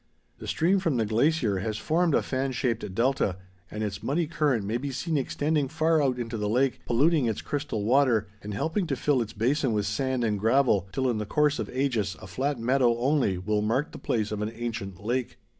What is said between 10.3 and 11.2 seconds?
gravel till in